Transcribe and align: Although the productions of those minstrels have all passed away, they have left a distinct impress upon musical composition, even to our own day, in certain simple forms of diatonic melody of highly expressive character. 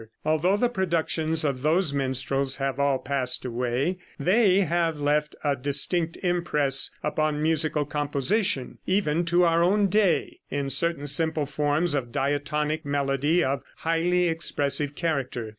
Although 0.25 0.57
the 0.57 0.67
productions 0.67 1.43
of 1.43 1.61
those 1.61 1.93
minstrels 1.93 2.57
have 2.57 2.79
all 2.79 2.97
passed 2.97 3.45
away, 3.45 3.99
they 4.19 4.61
have 4.61 4.99
left 4.99 5.35
a 5.43 5.55
distinct 5.55 6.17
impress 6.23 6.89
upon 7.03 7.39
musical 7.43 7.85
composition, 7.85 8.79
even 8.87 9.25
to 9.25 9.43
our 9.43 9.61
own 9.61 9.85
day, 9.89 10.39
in 10.49 10.71
certain 10.71 11.05
simple 11.05 11.45
forms 11.45 11.93
of 11.93 12.11
diatonic 12.11 12.83
melody 12.83 13.43
of 13.43 13.61
highly 13.75 14.27
expressive 14.27 14.95
character. 14.95 15.49